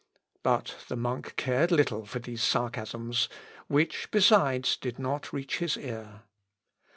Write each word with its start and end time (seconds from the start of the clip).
But 0.41 0.77
the 0.87 0.95
monk 0.95 1.35
cared 1.35 1.69
little 1.69 2.07
for 2.07 2.17
these 2.17 2.41
sarcasms, 2.41 3.29
which, 3.67 4.09
besides, 4.09 4.75
did 4.75 4.97
not 4.97 5.31
reach 5.31 5.59
his 5.59 5.77
ear. 5.77 6.23